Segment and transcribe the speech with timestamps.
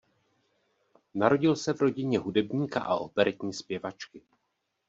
[1.13, 4.21] Narodil se v rodině hudebníka a operetní zpěvačky.